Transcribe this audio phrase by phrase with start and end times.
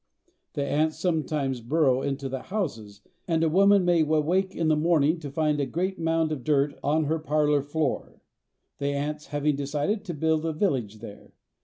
[0.53, 5.19] The ants sometimes burrow into the houses, and a woman may awake in the morning
[5.19, 8.19] to find a great mound of dirt on her parlor floor,
[8.79, 11.33] the ants having decided to build a village there.